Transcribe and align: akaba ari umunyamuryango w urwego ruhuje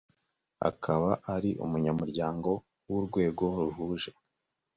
akaba 0.69 1.09
ari 1.35 1.51
umunyamuryango 1.63 2.49
w 2.89 2.93
urwego 2.99 3.43
ruhuje 3.65 4.09